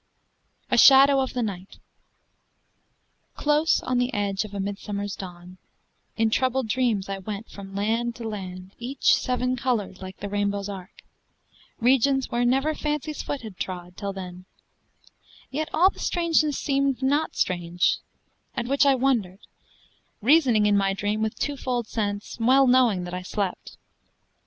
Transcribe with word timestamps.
A 0.71 0.79
SHADOW 0.79 1.19
OF 1.19 1.33
THE 1.33 1.43
NIGHT 1.43 1.77
Close 3.35 3.81
on 3.83 3.99
the 3.99 4.11
edge 4.15 4.43
of 4.45 4.55
a 4.55 4.59
midsummer 4.59 5.05
dawn 5.15 5.59
In 6.17 6.31
troubled 6.31 6.67
dreams 6.67 7.07
I 7.07 7.19
went 7.19 7.51
from 7.51 7.75
land 7.75 8.15
to 8.15 8.27
land, 8.27 8.73
Each 8.79 9.13
seven 9.13 9.55
colored 9.55 10.01
like 10.01 10.17
the 10.17 10.27
rainbow's 10.27 10.67
arc, 10.67 11.03
Regions 11.79 12.31
where 12.31 12.43
never 12.43 12.73
fancy's 12.73 13.21
foot 13.21 13.41
had 13.43 13.57
trod 13.57 13.95
Till 13.95 14.11
then; 14.11 14.45
yet 15.51 15.69
all 15.71 15.91
the 15.91 15.99
strangeness 15.99 16.57
seemed 16.57 17.03
not 17.03 17.35
strange, 17.35 17.97
At 18.57 18.65
which 18.65 18.87
I 18.87 18.95
wondered, 18.95 19.41
reasoning 20.19 20.65
in 20.65 20.75
my 20.75 20.93
dream 20.95 21.21
With 21.21 21.37
twofold 21.37 21.85
sense, 21.85 22.37
well 22.39 22.65
knowing 22.65 23.03
that 23.03 23.13
I 23.13 23.21
slept. 23.21 23.77